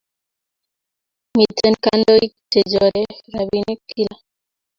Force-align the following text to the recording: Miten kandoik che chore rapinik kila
Miten 1.37 1.73
kandoik 1.83 2.33
che 2.51 2.59
chore 2.71 3.01
rapinik 3.33 3.79
kila 3.89 4.15